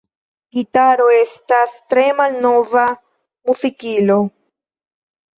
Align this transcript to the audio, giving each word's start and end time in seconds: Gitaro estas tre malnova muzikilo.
Gitaro 0.59 1.03
estas 1.17 1.75
tre 1.93 2.05
malnova 2.19 2.85
muzikilo. 3.51 4.17